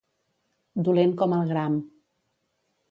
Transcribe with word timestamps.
Dolent 0.89 1.13
com 1.21 1.37
el 1.39 1.47
gram. 1.53 1.79